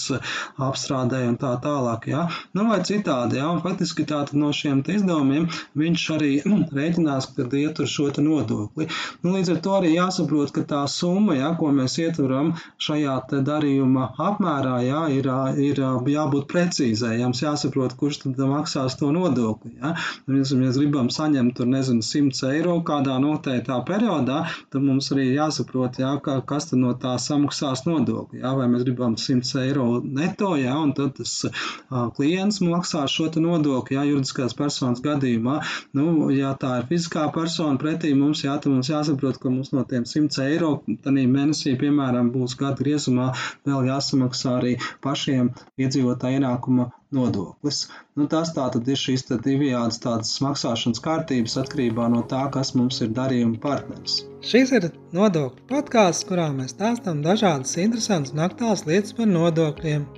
apstrādē 0.62 1.24
un 1.28 1.38
tā 1.40 1.56
tālāk, 1.64 2.06
jā, 2.12 2.28
nu 2.54 2.68
vai 2.70 2.80
citādi, 2.86 3.40
jā, 3.40 3.48
un 3.50 3.62
faktiski 3.64 4.06
tātad 4.06 4.38
no 4.38 4.52
šiem 4.54 4.84
te 4.86 4.94
izdevumiem 4.98 5.48
viņš 5.74 6.06
arī 6.14 6.30
rēķinās, 6.46 7.32
kad 7.34 7.54
ietur 7.58 7.90
šo 7.90 8.10
te 8.14 8.22
nodokli. 8.22 8.88
Nu, 9.24 9.34
līdz 9.34 9.56
ar 9.56 9.60
to 9.64 9.74
arī 9.80 9.94
jāsaprot, 9.96 10.54
ka 10.54 10.62
tā 10.70 10.84
summa, 10.90 11.34
jā, 11.40 11.50
ko 11.58 11.72
mēs 11.74 11.98
ietveram 11.98 12.54
šajā 12.78 13.18
te 13.30 13.42
darījuma 13.42 14.12
apmērā, 14.30 14.78
jā, 14.86 15.04
ir, 15.18 15.30
ir 15.66 15.82
jābūt 16.14 16.48
precīzai, 16.52 17.16
jums 17.24 17.42
jāsaprot, 17.42 17.98
kurš 17.98 18.22
tad 18.24 18.42
maksā 18.54 18.83
maksās 18.84 18.98
to 18.98 19.10
nodokli. 19.12 19.72
Ja? 19.80 19.94
Ja 20.28 20.56
mēs 20.58 20.78
gribam 20.78 21.08
saņemt, 21.10 21.56
tur, 21.56 21.66
nezinu, 21.66 22.02
100 22.02 22.50
eiro 22.52 22.76
kādā 22.84 23.16
noteiktā 23.20 23.80
periodā, 23.86 24.44
tad 24.70 24.82
mums 24.82 25.10
arī 25.12 25.34
jāsaprot, 25.34 25.98
ja, 25.98 26.16
ka, 26.20 26.40
kas 26.46 26.72
no 26.72 26.94
tā 26.94 27.16
samaksās 27.18 27.84
nodokli. 27.86 28.40
Ja? 28.40 28.54
Vai 28.54 28.68
mēs 28.68 28.84
gribam 28.84 29.16
100 29.16 29.62
eiro 29.64 30.00
neto, 30.04 30.54
ja? 30.56 30.76
un 30.78 30.92
tad 30.94 31.16
tas 31.18 31.32
uh, 31.48 32.10
klients 32.16 32.60
maksā 32.60 33.06
šo 33.08 33.30
nodokli, 33.40 33.96
ja 33.96 34.04
juridiskās 34.04 34.54
personas 34.54 35.00
gadījumā. 35.04 35.60
Nu, 35.94 36.30
ja 36.30 36.54
tā 36.60 36.80
ir 36.80 36.88
fiziskā 36.90 37.28
persona 37.34 37.78
pretī 37.80 38.12
mums, 38.14 38.44
jā, 38.44 38.56
tad 38.60 38.72
mums 38.72 38.90
jāsaprot, 38.90 39.40
ka 39.40 39.52
mums 39.52 39.72
no 39.72 39.84
tiem 39.88 40.04
100 40.04 40.44
eiro 40.50 40.74
mēnesī, 40.86 41.76
piemēram, 41.80 42.30
būs 42.34 42.56
gada 42.60 42.76
griezumā 42.82 43.32
vēl 43.66 43.88
jāsamaksā 43.88 44.58
arī 44.58 44.76
pašiem 45.04 45.52
iedzīvotāju 45.80 46.40
ienākuma 46.40 46.90
nodoklis. 47.16 47.84
Nu, 48.18 48.26
tas 48.30 48.52
tātad 48.56 48.88
ir 48.90 48.98
šīs 49.00 49.26
divējādas 49.30 50.00
tādas 50.02 50.32
maksāšanas 50.44 51.02
kārtības 51.04 51.56
atkarībā 51.62 52.08
no 52.12 52.22
tā, 52.30 52.44
kas 52.54 52.74
mums 52.78 53.00
ir 53.04 53.14
darījuma 53.16 53.60
partneris. 53.62 54.22
Šis 54.44 54.74
ir 54.78 54.90
nodokļu 55.16 55.68
podkāsts, 55.70 56.26
kurā 56.28 56.50
mēs 56.56 56.74
stāstām 56.76 57.22
dažādas 57.24 57.76
interesantas 57.80 58.34
un 58.34 58.44
aktuālas 58.46 58.84
lietas 58.88 59.16
par 59.16 59.30
nodokļiem. 59.30 60.08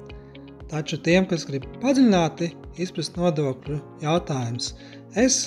Taču 0.73 0.99
tiem, 0.99 1.29
kas 1.31 1.47
grib 1.47 1.69
padziļināti 1.83 2.51
izprast 2.83 3.21
nodokļu 3.21 3.79
jautājumus, 4.03 4.73
es 5.15 5.39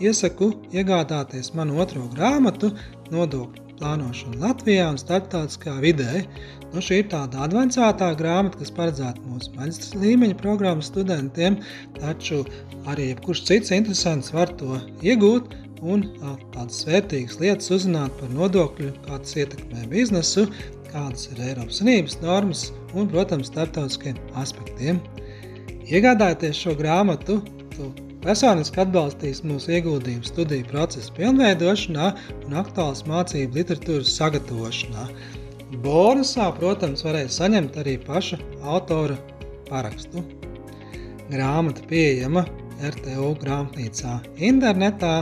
iesaku 0.00 0.52
iegādāties 0.72 1.52
manu 1.58 1.82
otro 1.84 2.06
grāmatu 2.14 2.72
nodokļu 3.12 3.71
plānošana 3.78 4.40
Latvijā 4.42 4.88
un 4.92 5.00
starptautiskā 5.00 5.78
vidē. 5.82 6.24
Nu, 6.72 6.80
šī 6.84 7.02
ir 7.02 7.08
tāda 7.12 7.44
avansētā 7.46 8.12
grāmata, 8.18 8.60
kas 8.60 8.72
paredzēta 8.76 9.24
mūsu 9.28 9.52
maģistra 9.58 10.00
līmeņa 10.04 10.38
programmas 10.40 10.88
studentiem, 10.92 11.58
taču 11.98 12.42
arī 12.88 13.10
jebkurš 13.12 13.44
cits 13.48 13.74
interesants 13.76 14.32
var 14.32 14.52
to 14.60 14.80
iegūt 15.04 15.56
un 15.82 16.04
tādas 16.54 16.84
vērtīgas 16.86 17.40
lietas 17.42 17.72
uzzināt 17.74 18.14
par 18.20 18.30
nodokļu, 18.36 18.92
kā 19.06 19.18
tas 19.18 19.34
ietekmē 19.42 19.88
biznesu, 19.90 20.46
kādas 20.92 21.28
ir 21.32 21.42
Eiropas 21.48 21.80
Savienības 21.80 22.18
normas 22.22 22.68
un, 22.94 23.08
protams, 23.10 23.50
starptautiskiem 23.50 24.20
aspektiem. 24.38 25.00
Iegādājieties 25.90 26.62
šo 26.62 26.76
grāmatu, 26.78 27.40
tu 27.74 27.90
personiski 28.22 28.82
atbalstīs 28.82 29.42
mūsu 29.46 29.74
ieguldījumu 29.76 30.26
studiju 30.28 30.68
procesa 30.70 31.14
pilnveidošanā 31.16 32.08
un 32.46 32.56
aktuālas 32.62 33.04
mācību 33.08 33.58
literatūras 33.60 34.14
sagatavošanā. 34.18 35.06
Bonusā, 35.82 36.50
protams, 36.58 37.04
varēs 37.06 37.38
saņemt 37.40 37.78
arī 37.82 37.96
paša 38.06 38.38
autora 38.74 39.16
parakstu. 39.70 40.22
Grāmata 41.32 41.84
pieejama 41.88 42.44
RTU 42.82 43.32
grāmatnīcā 43.40 44.18
internetā 44.50 45.14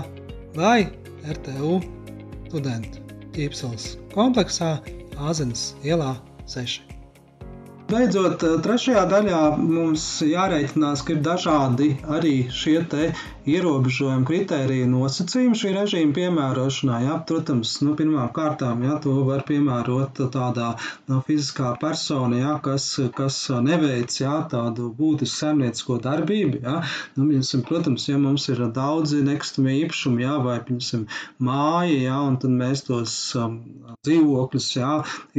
vai 0.57 0.89
RTU 1.37 1.79
studentu 2.49 3.05
ķīpsels 3.37 3.95
kompleksā 4.15 4.79
Āzenes 5.31 5.71
ielā 5.87 6.15
6. 6.51 6.90
Beidzot, 7.91 8.45
trešajā 8.63 9.01
daļā 9.11 9.39
mums 9.59 10.05
jārēķinās, 10.23 11.03
ka 11.07 11.15
ir 11.17 11.23
dažādi 11.27 11.89
arī 12.17 12.35
šie 12.55 12.77
ierobežojumi, 13.51 14.27
kritērija 14.29 14.87
nosacījumi 14.91 15.59
šī 15.59 15.73
režīma 15.75 16.15
piemērošanā. 16.17 16.99
Jā, 17.07 17.17
protams, 17.27 17.73
nu, 17.85 17.95
pirmām 17.99 18.31
kārtām 18.37 18.85
jā, 18.85 18.99
to 19.03 19.15
var 19.27 19.43
piemērot 19.49 20.21
tādā 20.35 20.69
no, 21.11 21.21
fiziskā 21.27 21.73
persona, 21.81 22.39
jā, 22.39 22.53
kas, 22.65 22.87
kas 23.17 23.39
neveic 23.65 24.15
jā, 24.21 24.37
tādu 24.53 24.91
būtisku 24.97 25.41
saimniecisko 25.41 25.99
darbību. 26.05 26.63
Jā. 26.67 26.77
Nu, 27.17 27.27
piemēram, 27.31 27.65
protams, 27.67 28.07
ja 28.11 28.21
mums 28.21 28.47
ir 28.53 28.63
daudzi 28.77 29.23
nekustamie 29.27 29.79
īpašumi 29.81 30.27
jā, 30.27 30.37
vai 30.45 30.59
piemēram, 30.69 31.09
māja, 31.51 31.99
jā, 32.05 32.21
un 32.29 32.39
tad 32.45 32.55
mēs 32.61 32.85
tos 32.87 33.17
um, 33.41 33.59
dzīvokļus 34.07 34.71
jā, 34.77 34.93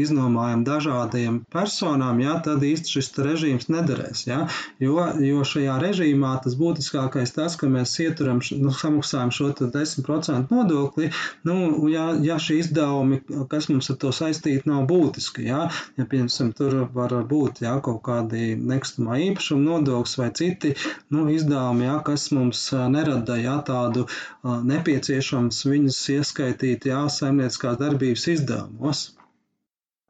iznomājam 0.03 0.65
dažādiem 0.67 1.41
personām, 1.53 2.19
jā, 2.25 2.40
tad 2.45 2.63
īsti 2.65 2.95
šis 2.95 3.11
režīms 3.21 3.69
nederēs. 3.71 4.25
Ja? 4.27 4.45
Jo, 4.81 5.07
jo 5.21 5.43
šajā 5.47 5.77
režīmā 5.83 6.33
tas 6.43 6.55
būtiskākais 6.59 7.33
tas, 7.35 7.57
ka 7.59 7.69
mēs 7.71 7.93
ieturam, 8.03 8.41
nu, 8.61 8.73
samaksājam 8.75 9.33
šo 9.35 9.51
10% 9.61 10.53
nodokli, 10.53 11.11
nu, 11.47 11.57
ja, 11.91 12.11
ja 12.23 12.37
šie 12.41 12.61
izdevumi, 12.61 13.21
kas 13.51 13.69
mums 13.71 13.91
ar 13.93 13.99
to 14.01 14.13
saistīti, 14.15 14.69
nav 14.69 14.85
būtiski. 14.89 15.45
Ja, 15.49 15.67
ja 15.99 16.07
piemēram, 16.07 16.53
tur 16.57 16.77
var 16.95 17.15
būt 17.27 17.63
ja, 17.65 17.77
kaut 17.83 18.01
kādi 18.05 18.55
nekustamā 18.57 19.19
īpašuma 19.27 19.65
nodoklis 19.67 20.17
vai 20.19 20.29
citi 20.37 20.73
nu, 21.13 21.27
izdevumi, 21.33 21.87
ja, 21.89 21.99
kas 22.05 22.29
mums 22.35 22.67
nerada 22.91 23.37
ja, 23.41 23.59
tādu 23.67 24.07
nepieciešams 24.43 25.65
viņus 25.69 26.03
ieskaitīt 26.17 26.91
ja, 26.91 27.05
saimnieciskās 27.11 27.79
darbības 27.81 28.29
izdevumos. 28.35 29.09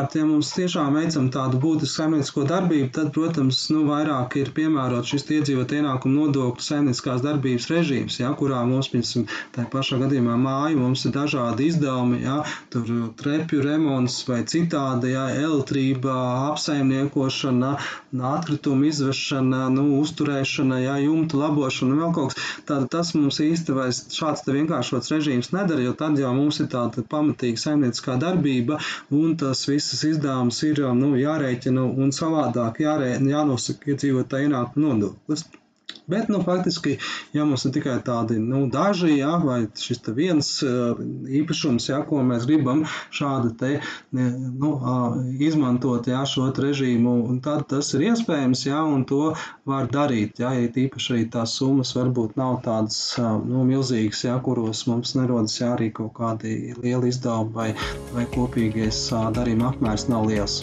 Ja 0.02 0.24
mums 0.26 0.50
tiešām 0.56 0.96
veicam 0.98 1.28
tādu 1.34 1.60
būtisku 1.62 2.02
saimniecisko 2.02 2.46
darbību, 2.50 2.90
tad, 2.96 3.12
protams, 3.16 3.60
nu, 3.74 3.84
vairāk 3.90 4.38
ir 4.42 4.52
piemērots 4.58 5.14
šis 5.14 5.28
iedzīvot 5.38 5.76
ienākumu 5.78 6.26
nodokļu 6.26 6.66
saimnieciskās 6.66 7.22
darbības 7.26 7.68
režīms, 7.72 8.18
ja, 8.24 8.32
kurā 8.40 8.64
mums, 8.68 8.90
piemēram, 8.94 9.28
tā 9.56 9.68
pašā 9.74 10.02
gadījumā 10.02 10.38
māja, 10.42 10.80
mums 10.80 11.06
ir 11.06 11.16
dažādi 11.16 11.70
izdevumi, 11.72 12.24
ja, 12.26 12.42
tur 12.74 12.90
trepju 13.22 13.62
remonts 13.68 14.22
vai 14.28 14.42
citādi, 14.50 15.14
ja, 15.14 15.28
elektrība, 15.46 16.18
apsaimniekošana, 16.52 17.76
atkritumu 18.20 18.88
izvešana, 18.90 19.62
nu, 19.74 19.86
uzturēšana, 20.02 20.80
ja, 20.84 20.96
jumtu 21.04 21.40
labošana, 21.40 21.98
vēl 22.02 22.12
kaut 22.18 22.34
kas. 22.36 22.50
Tātad 22.68 22.90
tas 22.96 23.14
mums 23.18 23.40
īsti 23.46 23.76
vairs 23.78 24.02
šāds 24.16 24.44
te 24.46 24.56
vienkāršots 24.56 25.14
režīms 25.14 25.52
nedara, 25.56 25.86
jo 25.86 25.94
tad 26.02 26.20
jau 26.20 26.34
mums 26.36 26.60
ir 26.64 26.70
tāda 26.74 27.06
pamatīga 27.16 27.64
saimnieciskā 27.64 28.18
darbība 28.26 28.82
un 29.22 29.38
tas 29.44 29.64
visas 29.70 30.04
izdevumus 30.12 30.62
ir 30.68 30.84
nu, 31.00 31.14
jārēķina 31.22 31.88
un 32.04 32.12
savādāk 32.20 32.84
jārē, 32.84 33.14
jānosaka 33.32 33.94
iedzīvotāju 33.96 34.52
ienākumu 34.52 34.92
nodoklis. 34.92 35.48
Bet, 36.12 36.30
nu, 36.32 36.42
faktiski, 36.44 36.98
ja 37.36 37.46
mums 37.48 37.66
ir 37.68 37.76
tikai 37.78 37.98
tādi 38.06 38.38
nu, 38.42 38.66
daži, 38.72 39.14
ja, 39.22 39.38
vai 39.44 39.62
šis 39.80 40.02
viens 40.18 40.50
īpašums, 40.62 41.88
ja, 41.92 42.02
ko 42.08 42.22
mēs 42.28 42.48
gribam 42.50 42.84
šādi 43.16 43.54
te, 43.62 43.72
nu, 44.12 44.74
izmantot 45.40 46.10
ja, 46.12 46.24
šo 46.28 46.50
režīmu, 46.52 47.16
tad 47.46 47.68
tas 47.72 47.94
ir 47.96 48.08
iespējams, 48.12 48.66
ja, 48.68 48.82
un 48.84 49.06
to 49.08 49.34
var 49.70 49.90
darīt. 49.94 50.42
Ja, 50.44 50.54
ja 50.58 50.68
īpaši 50.68 51.14
arī 51.16 51.28
tās 51.34 51.56
summas 51.60 51.96
varbūt 51.98 52.38
nav 52.40 52.60
tādas 52.66 53.00
nu, 53.20 53.66
milzīgas, 53.68 54.26
ja, 54.28 54.38
kuros 54.44 54.86
mums 54.92 55.16
nerodas 55.20 55.60
ja, 55.62 55.74
arī 55.76 55.92
kaut 55.96 56.16
kādi 56.20 56.74
lieli 56.82 57.12
izdevumi 57.14 57.56
vai, 57.56 57.70
vai 58.16 58.28
kopīgais 58.36 59.08
darījuma 59.38 59.72
apmērs 59.74 60.10
nav 60.12 60.28
liels. 60.32 60.62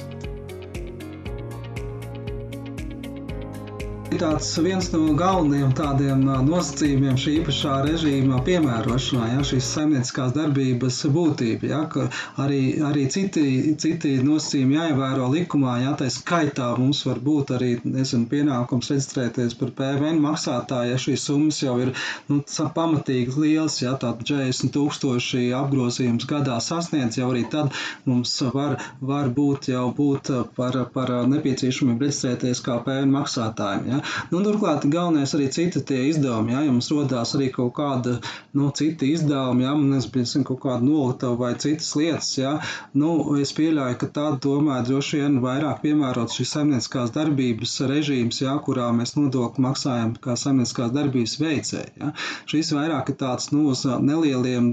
Tāds 4.17 4.49
viens 4.65 4.87
no 4.95 5.13
galvenajiem 5.19 5.73
tādiem 5.77 6.23
nosacījumiem 6.47 7.17
šī 7.21 7.33
īpašā 7.43 7.75
režīma 7.85 8.39
piemērošanā, 8.47 9.27
ja, 9.35 9.43
šīs 9.47 9.67
saimnieciskās 9.75 10.33
darbības 10.37 11.01
būtība, 11.13 11.69
ja, 11.69 11.81
ka 11.93 12.07
arī, 12.41 12.61
arī 12.89 13.05
citi, 13.13 13.75
citi 13.81 14.15
nosacījumi 14.25 14.79
jāievēro 14.79 15.29
likumā, 15.35 15.75
ja 15.85 15.93
tā 15.99 16.09
skaitā 16.13 16.71
mums 16.81 17.03
var 17.07 17.21
būt 17.25 17.53
arī, 17.59 17.71
nezinu, 17.85 18.29
pienākums 18.31 18.89
reģistrēties 18.95 19.59
par 19.61 19.75
PVN 19.79 20.23
maksātāju, 20.25 20.95
ja 20.95 21.03
šīs 21.05 21.29
summas 21.29 21.61
jau 21.63 21.77
ir, 21.85 21.93
nu, 22.31 22.41
pamatīgi 22.79 23.37
liels, 23.37 23.81
ja 23.83 23.93
tātad 24.01 24.25
40 24.31 24.73
tūkstoši 24.75 25.45
apgrozījums 25.59 26.27
gadā 26.31 26.57
sasniedz, 26.65 27.21
jau 27.21 27.29
arī 27.35 27.45
tad 27.53 27.77
mums 28.09 28.35
var, 28.55 28.79
var 29.01 29.29
būt 29.37 29.71
jau 29.75 29.87
būt 29.95 30.33
par, 30.57 30.81
par 30.97 31.15
nepieciešamību 31.35 32.09
reģistrēties 32.09 32.65
kā 32.67 32.81
PVN 32.87 33.15
maksātājiem, 33.19 33.89
ja. 33.93 33.98
Nu, 34.33 34.43
turklāt 34.45 34.87
galvenais 34.91 35.35
arī 35.37 35.49
citi 35.55 35.83
tie 35.89 36.05
izdevumi, 36.09 36.55
ja, 36.55 36.63
ja 36.67 36.73
mums 36.75 36.91
rodās 36.93 37.35
arī 37.39 37.51
kaut 37.55 37.75
kāda, 37.79 38.19
nu, 38.59 38.71
citi 38.77 39.13
izdevumi, 39.15 39.65
ja, 39.67 39.75
mums, 39.79 40.09
piemēram, 40.15 40.47
kaut 40.49 40.61
kāda 40.65 40.85
noliktava 40.85 41.39
vai 41.43 41.53
citas 41.61 41.91
lietas, 41.99 42.31
ja, 42.39 42.55
nu, 42.99 43.13
es 43.43 43.53
pieļauju, 43.57 43.99
ka 44.01 44.11
tāda 44.19 44.41
tomēr 44.45 44.87
droši 44.89 45.23
vien 45.23 45.39
vairāk 45.45 45.83
piemērot 45.85 46.35
šīs 46.35 46.55
saimnieciskās 46.57 47.13
darbības 47.15 47.77
režīms, 47.91 48.43
ja, 48.45 48.57
kurā 48.65 48.91
mēs 48.97 49.15
nodokli 49.19 49.65
maksājam 49.65 50.15
kā 50.23 50.37
saimnieciskās 50.39 50.95
darbības 50.97 51.39
veicēji, 51.43 51.95
ja. 52.03 52.13
Šis 52.49 52.73
vairāk 52.77 53.13
ir 53.13 53.19
tāds, 53.21 53.51
nu, 53.55 53.69
uz 53.73 53.85
nelieliem 53.85 54.69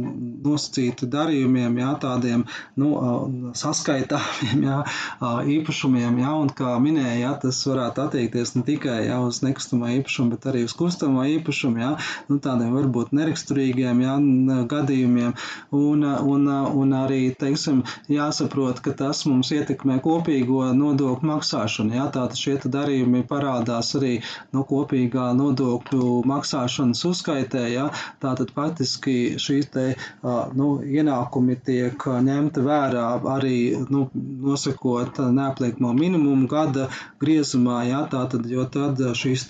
nosacītu 0.46 1.10
darījumiem, 1.12 1.79
ja, 1.82 1.94
tādiem, 2.01 2.46
nu, 2.79 2.91
saskaitāmiem, 3.58 4.65
ja, 4.70 4.82
īpašumiem, 5.55 6.20
ja, 6.24 6.34
un 6.39 6.51
kā 6.55 6.75
minēja, 6.82 7.15
ja, 7.22 7.34
tas 7.41 7.62
varētu 7.67 8.05
attiekties 8.05 8.55
ne 8.58 8.65
tikai, 8.67 9.00
ja, 9.08 9.14
uz 9.24 9.41
nekustamā 9.45 9.93
īpašuma, 10.00 10.36
bet 10.36 10.50
arī 10.51 10.65
uz 10.67 10.75
kustamā 10.77 11.27
īpašuma, 11.38 11.81
jā, 11.81 11.91
nu, 12.29 12.39
tādiem 12.43 12.74
varbūt 12.75 13.13
neraksturīgiem 13.15 14.03
jā, 14.05 14.15
gadījumiem. 14.72 15.36
Un, 15.75 16.05
un, 16.05 16.48
un 16.84 16.95
arī, 16.98 17.22
teiksim, 17.39 17.84
jāsaprot, 18.12 18.81
ka 18.86 18.95
tas 18.98 19.25
mums 19.29 19.51
ietekmē 19.55 20.00
kopīgo 20.03 20.65
nodokļu 20.75 21.29
maksāšanu. 21.31 21.95
Jā, 21.98 22.10
tātad 22.13 22.39
šie 22.39 22.57
darījumi 22.63 23.24
parādās 23.27 23.93
arī 23.98 24.15
no 24.53 24.62
nu, 24.62 24.65
kopīgā 24.69 25.29
nodokļu 25.38 26.22
maksāšanas 26.29 27.03
uzskaitē. 27.10 27.65
Jā, 27.74 27.89
tātad 28.24 28.53
faktiski 28.55 29.36
šīs 29.41 29.69
te, 29.74 29.86
nu, 30.57 30.69
ienākumi 30.81 31.57
tiek 31.65 32.07
ņemti 32.29 32.63
vērā 32.65 33.05
arī 33.36 33.57
nu, 33.91 34.05
nosakot 34.15 35.19
neapliekamo 35.36 35.93
minimumu 35.98 36.50
gada 36.51 36.89
griezumā. 37.22 37.84
Jā, 37.89 38.05
tātad, 38.12 38.48
jo 38.50 38.65
tad 38.72 39.01
šīs 39.13 39.45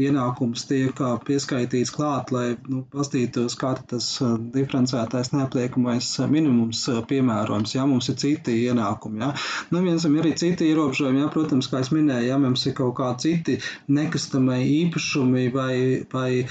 ienākums 0.00 0.66
tiek 0.68 0.98
pieskaitīts 1.26 1.92
klāt, 1.94 2.32
lai 2.34 2.56
nu, 2.68 2.82
pastītos, 2.92 3.56
kā 3.58 3.74
tas 3.88 4.08
diferencētais 4.54 5.32
neapliekamais 5.34 6.08
minimums 6.30 6.84
piemērojams. 7.08 7.74
Ja 7.76 7.86
mums 7.88 8.10
ir 8.12 8.18
citi 8.20 8.56
ienākumi, 8.68 9.22
ja. 9.22 9.32
nu, 9.72 9.82
viens 9.84 10.04
ir 10.06 10.18
arī 10.22 10.34
citi 10.38 10.68
ierobežojumi, 10.70 11.22
ja, 11.24 11.30
protams, 11.32 11.68
kā 11.72 11.82
es 11.82 11.92
minēju, 11.94 12.28
ja 12.30 12.38
mums 12.42 12.66
ir 12.68 12.76
kaut 12.78 12.94
kādi 13.00 13.26
citi 13.26 13.58
nekustamie 13.92 14.60
īpašumi 14.66 15.46
vai, 15.54 15.76
vai 16.12 16.44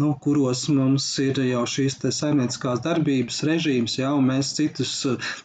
nu, 0.00 0.12
kuros 0.22 0.66
mums 0.72 1.06
ir 1.22 1.40
jau 1.46 1.64
šīs 1.68 1.98
saimnieciskās 2.02 2.82
darbības 2.84 3.42
režīms, 3.48 3.98
ja, 4.00 4.12
mēs 4.22 4.54
citus 4.58 4.94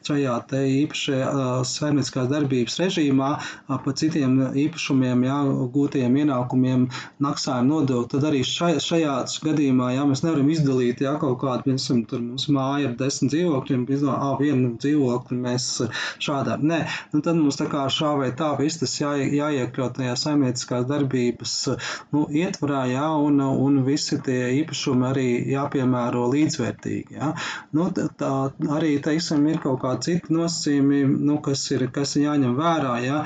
šajā 0.08 0.38
te 0.50 0.63
īpašajā 0.84 1.48
saimnieciskās 1.68 2.30
darbības 2.32 2.80
režīmā 2.84 3.32
pa 3.68 3.96
citiem 3.98 4.38
īpašumiem, 4.66 5.25
ja, 5.27 5.42
gūtiem 5.74 6.22
ienākumiem 6.24 6.37
ienākumiem 6.38 6.88
maksājam 7.24 7.67
nodokli, 7.67 8.10
tad 8.12 8.25
arī 8.29 8.41
šajā, 8.46 8.79
šajā 8.84 9.15
gadījumā, 9.44 9.91
ja 9.96 10.06
mēs 10.08 10.24
nevaram 10.24 10.50
izdalīt, 10.50 11.01
ja 11.01 11.17
kaut 11.20 11.39
kādu, 11.41 11.65
piemēram, 11.67 12.03
tur 12.10 12.22
mums 12.22 12.48
māja 12.50 12.89
ar 12.89 12.96
desmit 13.00 13.34
dzīvokļiem, 13.34 13.86
izdomā, 13.89 14.17
ah, 14.17 14.38
vienu 14.39 14.75
dzīvokli 14.77 15.38
mēs 15.41 15.67
šādā, 16.24 16.58
nē, 16.62 16.82
nu 17.13 17.22
tad 17.22 17.38
mums 17.39 17.58
tā 17.60 17.67
kā 17.72 17.88
šā 17.89 18.13
vai 18.22 18.32
tā 18.38 18.53
viss 18.60 18.79
tas 18.82 18.94
jā, 19.00 19.15
jāiekļaut 19.17 19.98
tajā 19.98 20.15
saimnieciskās 20.17 20.88
darbības, 20.89 21.56
nu, 22.13 22.25
ietvarā, 22.29 22.86
jā, 22.91 23.08
un, 23.27 23.41
un 23.41 23.82
visi 23.88 24.20
tie 24.24 24.53
īpašumi 24.62 25.08
arī 25.12 25.27
jāpiemēro 25.53 26.27
līdzvērtīgi, 26.34 27.17
jā. 27.17 27.34
Nu, 27.75 27.89
tā 27.91 28.34
arī, 28.77 28.98
teiksim, 29.03 29.46
ir 29.50 29.62
kaut 29.63 29.82
kādi 29.84 30.12
citi 30.12 30.34
nosacījumi, 30.36 31.03
nu, 31.27 31.39
kas 31.44 31.65
ir, 31.74 31.88
kas 31.94 32.15
ir 32.17 32.27
jāņem 32.27 32.56
vērā, 32.58 32.96
jā, 33.06 33.22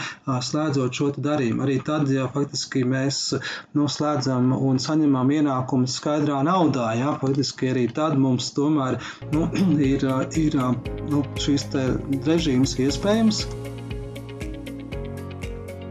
slēdzot 0.52 0.98
šo 0.98 1.12
darījumu. 1.18 1.64
Arī 1.66 1.78
tad, 1.86 2.10
ja 2.12 2.28
faktiski 2.32 2.84
mēs 2.88 3.01
noslēdzam 3.78 4.52
un 4.58 4.80
saņemam 4.82 5.32
ienākumus 5.38 5.98
skaidrā 6.00 6.42
naudā, 6.48 6.92
jā, 7.00 7.16
faktiski 7.24 7.72
arī 7.72 7.88
tad 7.96 8.18
mums 8.20 8.52
tomēr 8.58 9.00
nu, 9.34 9.48
ir, 9.92 10.06
ir 10.44 10.60
nu, 11.10 11.26
šīs 11.42 11.68
režīms 12.28 12.78
iespējams. 12.86 13.44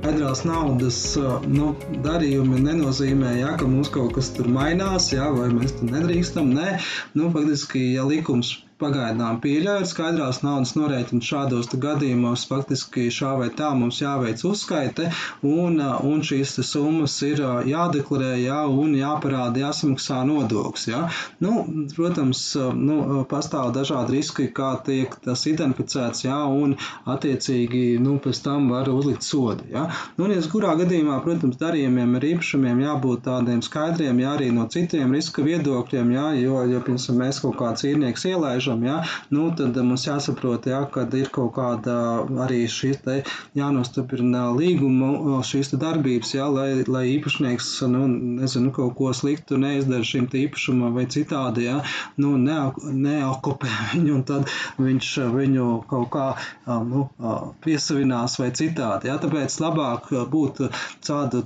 Skaidrās 0.00 0.46
naudas 0.48 0.98
nu, 1.50 1.74
darījumi 2.06 2.62
nenozīmē, 2.64 3.34
ja, 3.42 3.52
ka 3.60 3.68
mums 3.68 3.92
kaut 3.92 4.14
kas 4.16 4.32
tur 4.36 4.48
mainās, 4.48 5.10
ja, 5.12 5.28
vai 5.34 5.50
mēs 5.52 5.76
tur 5.76 5.92
nedrīkstam. 5.92 6.54
Nē, 6.56 6.80
nu, 7.20 7.28
faktiski, 7.34 7.90
ja 7.98 8.08
likums 8.08 8.56
pagaidām 8.80 9.40
pieļauj 9.44 9.86
skaidrās 9.90 10.40
naudas 10.44 10.74
norēķinu 10.78 11.24
šādos 11.24 11.70
gadījumos. 11.80 12.46
Faktiski 12.50 13.08
šā 13.14 13.34
vai 13.40 13.50
tā 13.56 13.70
mums 13.76 14.00
jāveic 14.02 14.42
uzskaite, 14.48 15.10
un, 15.46 15.78
un 15.80 16.24
šīs 16.26 16.56
summas 16.66 17.16
ir 17.26 17.42
jādeklarē, 17.68 18.32
jā, 18.42 18.62
un 18.68 18.94
jāparāda, 18.98 19.62
jāsamaksā 19.66 20.22
nodoklis. 20.28 20.88
Jā. 20.90 21.02
Nu, 21.44 21.64
protams, 21.94 22.42
nu, 22.76 23.24
pastāv 23.30 23.72
dažādi 23.76 24.18
riski, 24.18 24.48
kā 24.54 24.72
tiek 24.86 25.14
tas 25.24 25.44
identificēts, 25.50 26.24
jā, 26.26 26.38
un 26.44 26.76
attiecīgi 27.10 27.98
nu, 28.02 28.18
pēc 28.22 28.42
tam 28.46 28.70
var 28.72 28.90
uzlikt 28.92 29.26
sodu. 29.26 29.66
Jā. 29.72 29.86
Nu, 30.16 30.26
un, 30.26 30.34
ja 30.34 30.42
kurā 30.52 30.74
gadījumā, 30.80 31.20
protams, 31.24 31.58
darījumiem 31.60 32.16
ar 32.18 32.26
īpašumiem 32.32 32.84
jābūt 32.84 33.24
tādiem 33.28 33.62
skaidriem, 33.64 34.22
jā, 34.24 34.34
arī 34.38 34.50
no 34.54 34.66
citiem 34.72 35.14
riska 35.16 35.44
viedokļiem, 35.46 36.14
jā, 36.16 36.26
jo, 36.40 36.62
jo 36.70 36.82
piemēram, 36.86 37.20
mēs 37.20 37.40
kaut 37.44 37.56
kāds 37.60 37.84
īrnieks 37.88 38.26
ielaižam, 38.30 38.69
robežām, 38.70 38.84
ja, 38.84 39.04
nu, 39.30 39.50
tad 39.56 39.76
mums 39.76 40.06
jāsaprot, 40.06 40.66
ja, 40.66 40.84
kad 40.90 41.12
ir 41.14 41.28
kaut 41.30 41.54
kāda 41.54 42.26
arī 42.44 42.66
šī 42.68 42.94
jānostiprina 43.54 44.50
līguma 44.54 45.40
šīs 45.42 45.74
darbības, 45.78 46.34
ja, 46.34 46.48
lai, 46.48 46.84
lai 46.86 47.16
īpašnieks, 47.16 47.82
nu, 47.88 48.06
nezinu, 48.40 48.72
kaut 48.72 48.96
ko 48.96 49.12
sliktu 49.12 49.58
neizdara 49.58 50.04
šim 50.04 50.28
īpašumam 50.30 50.94
vai 50.94 51.06
citādi, 51.06 51.66
ja, 51.66 51.80
nu, 52.18 52.36
neokupē 52.36 53.70
viņu 53.94 54.14
un 54.14 54.24
tad 54.24 54.48
viņš 54.78 55.10
viņu 55.34 55.68
kaut 55.90 56.10
kā, 56.10 56.26
nu, 56.66 57.08
piesavinās 57.64 58.38
vai 58.40 58.50
citādi, 58.50 59.10
ja, 59.10 59.18
tāpēc 59.18 59.58
labāk 59.60 60.10
būtu 60.30 60.70
tādu 61.06 61.44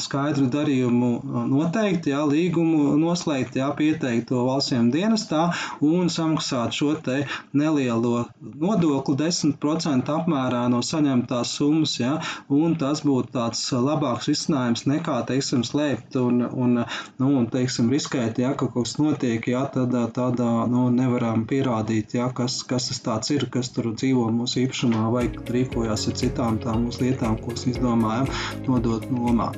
skaidru 0.00 0.48
darījumu 0.52 1.46
noteikti, 1.50 2.12
ja, 2.14 2.24
līgumu 2.28 2.94
noslēgt, 3.00 3.56
ja, 3.60 3.70
pieteikt 3.74 4.30
to 4.30 4.44
valstsiem 4.46 4.90
dienestā 4.94 5.48
un 5.84 6.10
samaksāt 6.12 6.53
maksāt 6.54 6.76
šo 6.76 6.94
te 7.02 7.26
nelielo 7.52 8.24
nodokli 8.40 9.16
10% 9.18 10.10
apmērā 10.14 10.64
no 10.70 10.80
saņemtās 10.82 11.54
summas, 11.58 11.96
ja, 11.98 12.18
un 12.48 12.76
tas 12.78 13.02
būtu 13.06 13.34
tāds 13.34 13.62
labāks 13.72 14.28
risinājums 14.30 14.86
nekā, 14.86 15.20
teiksim, 15.26 15.64
slēpt 15.66 16.16
un, 16.20 16.44
un, 16.46 16.84
nu, 17.18 17.30
un 17.40 17.46
teiksim, 17.50 17.90
riskēt, 17.90 18.38
ja, 18.38 18.54
ka 18.54 18.68
kaut 18.68 18.84
kas 18.84 18.98
notiek, 18.98 19.46
ja, 19.48 19.64
tad, 19.74 19.94
tad 20.14 20.42
nu, 20.70 20.88
nevaram 20.94 21.46
pierādīt, 21.50 22.14
ja, 22.18 22.30
kas, 22.30 22.62
kas 22.68 22.90
tas 22.90 23.00
tāds 23.04 23.34
ir, 23.34 23.48
kas 23.50 23.72
tur 23.74 23.92
dzīvo 23.94 24.28
mūsu 24.34 24.64
īpašumā 24.64 25.08
vai 25.14 25.28
rīkojās 25.30 26.08
ar 26.10 26.20
citām 26.20 26.60
tām 26.62 26.90
lietām, 27.00 27.38
ko 27.42 27.56
izdomājam 27.56 28.30
nodot 28.68 29.10
nomā. 29.10 29.50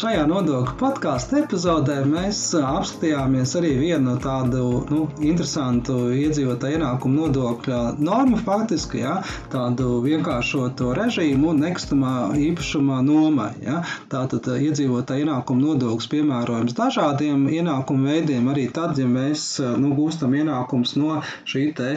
Šajā 0.00 0.22
nodokļu 0.24 0.78
podkāstu 0.80 1.36
epizodē 1.42 1.98
mēs 2.08 2.38
apskatījāmies 2.56 3.50
arī 3.58 3.74
vienu 3.76 4.14
tādu 4.22 4.60
nu, 4.88 5.00
interesantu 5.20 6.06
iedzīvotāju 6.16 6.78
ienākumu 6.78 7.26
nodokļa 7.26 7.80
normu, 8.00 8.38
faktiski 8.40 9.02
ja, 9.02 9.18
tādu 9.52 9.98
vienkāršoto 10.06 10.94
režīmu 10.96 11.52
nekustamā 11.58 12.12
īpašumā 12.46 13.02
nomai. 13.04 13.50
Ja. 13.66 13.82
Tātad 14.08 14.48
iedzīvotāju 14.54 15.26
ienākumu 15.26 15.66
nodoklis 15.66 16.08
piemērojams 16.14 16.78
dažādiem 16.80 17.44
ienākumu 17.58 18.08
veidiem, 18.08 18.48
arī 18.54 18.70
tad, 18.72 18.96
ja 18.96 19.10
mēs 19.10 19.44
nu, 19.60 19.92
gūstam 20.00 20.38
ienākums 20.40 20.94
no 20.96 21.18
šī 21.44 21.66
te 21.76 21.90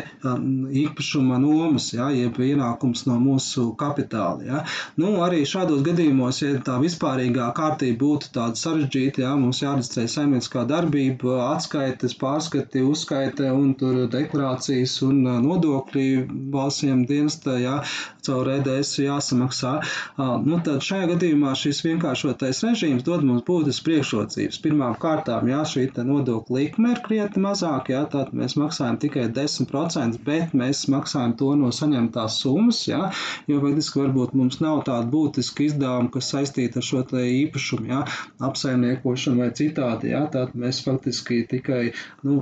īpašuma 0.83 1.39
nomas, 1.45 1.93
ja, 1.95 2.11
jeb 2.11 2.35
ienākums 2.35 3.07
no 3.07 3.15
mūsu 3.23 3.69
kapitāla. 3.79 4.43
Ja. 4.43 4.65
Nu, 4.99 5.15
arī 5.23 5.45
šādos 5.47 5.87
gadījumos, 5.87 6.43
ja 6.43 6.59
tā 6.67 6.81
vispārīgā 6.83 7.47
kārtība 7.55 7.92
būtu 7.99 8.31
tāda 8.35 8.59
sarežģīta. 8.59 9.23
Jā, 9.23 9.33
mums 9.39 9.61
jāreģistrē 9.63 10.05
saimnieciskā 10.11 10.65
darbība, 10.69 11.37
atskaites, 11.53 12.15
pārskati, 12.19 12.83
uzskaite 12.85 13.49
un 13.53 13.73
tur 13.79 14.03
deklarācijas 14.11 14.95
un 15.07 15.21
nodokļi 15.45 16.07
valstsiem 16.53 17.05
dienestā, 17.09 17.57
jā, 17.61 17.77
caur 18.25 18.49
EDS 18.55 18.95
jāsamaksā. 19.03 19.73
Nu, 20.17 20.59
tad 20.65 20.83
šajā 20.85 21.09
gadījumā 21.13 21.53
šis 21.59 21.83
vienkāršotais 21.87 22.63
režīms 22.67 23.05
dod 23.07 23.25
mums 23.27 23.45
būtiskas 23.47 23.83
priekšrocības. 23.87 24.61
Pirmām 24.63 24.97
kārtām, 25.01 25.49
jā, 25.51 25.63
šī 25.73 25.87
nodokļa 25.93 26.57
likme 26.57 26.93
ir 26.95 27.01
krietni 27.05 27.43
mazāk, 27.43 27.91
jā, 27.93 28.03
tad 28.11 28.31
mēs 28.37 28.55
maksājam 28.59 28.99
tikai 29.01 29.27
10%, 29.35 30.19
bet 30.25 30.55
mēs 30.57 30.85
maksājam 30.91 31.35
to 31.39 31.53
no 31.59 31.71
saņemtās 31.75 32.39
summas, 32.43 32.83
jā, 32.87 33.09
jo 33.49 33.59
faktiski 33.63 34.03
varbūt 34.03 34.35
mums 34.39 34.59
nav 34.63 34.83
tāda 34.87 35.09
būtiska 35.13 35.67
izdevuma, 35.67 36.11
kas 36.13 36.31
saistīta 36.33 36.81
ar 36.81 36.87
šo 36.87 37.03
īpašumu 37.23 37.82
īpašumu, 37.83 37.89
ja, 37.89 38.05
apsaimniekošanu 38.39 39.41
vai 39.41 39.51
citādi. 39.51 40.11
Ja, 40.11 40.27
tad 40.31 40.53
mēs 40.55 40.83
faktiski 40.83 41.45
tikai 41.47 41.93
nu, 42.23 42.41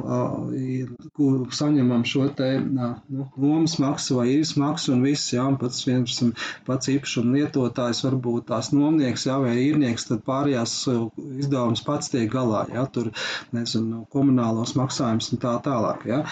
saņemam 1.51 2.04
šo 2.06 2.30
te 2.36 2.60
nu, 2.60 3.27
nomas 3.38 3.77
maksu 3.80 4.17
vai 4.19 4.27
īres 4.36 4.56
maksu 4.58 4.93
un 4.93 5.04
viss, 5.04 5.34
ja, 5.34 5.45
un 5.47 5.58
pats, 5.58 5.86
viens, 5.88 6.21
pats 6.65 6.89
īpašuma 6.89 7.38
lietotājs 7.38 8.04
varbūt 8.06 8.47
tās 8.49 8.71
nomnieks 8.71 9.25
ja, 9.27 9.39
vai 9.39 9.58
īrnieks, 9.67 10.08
tad 10.10 10.23
pārējās 10.25 10.88
izdevumus 10.88 11.84
pats 11.86 12.12
tiek 12.12 12.30
galā. 12.32 12.67
Ja, 12.71 12.86
tur, 12.86 13.12
nezinu, 13.51 14.06
komunālos 14.12 14.75
maksājumus 14.75 15.32
un 15.34 15.41
tā 15.41 15.58
tālāk. 15.63 16.06
Ja. 16.10 16.23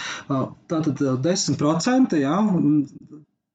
Tātad 0.69 0.99
10% 0.99 2.19
ja, 2.19 2.37